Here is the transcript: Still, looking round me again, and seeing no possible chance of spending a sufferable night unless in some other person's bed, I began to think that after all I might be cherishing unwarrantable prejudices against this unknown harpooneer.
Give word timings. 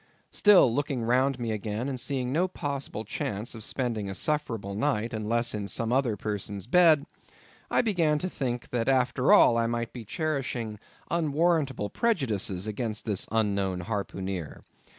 Still, 0.31 0.73
looking 0.73 1.03
round 1.05 1.37
me 1.37 1.51
again, 1.51 1.87
and 1.87 1.99
seeing 1.99 2.31
no 2.31 2.47
possible 2.47 3.05
chance 3.05 3.53
of 3.53 3.63
spending 3.63 4.09
a 4.09 4.15
sufferable 4.15 4.73
night 4.73 5.13
unless 5.13 5.53
in 5.53 5.67
some 5.67 5.93
other 5.93 6.17
person's 6.17 6.65
bed, 6.65 7.05
I 7.69 7.83
began 7.83 8.17
to 8.17 8.27
think 8.27 8.71
that 8.71 8.89
after 8.89 9.31
all 9.31 9.57
I 9.59 9.67
might 9.67 9.93
be 9.93 10.03
cherishing 10.03 10.79
unwarrantable 11.11 11.91
prejudices 11.91 12.65
against 12.65 13.05
this 13.05 13.27
unknown 13.31 13.81
harpooneer. 13.81 14.63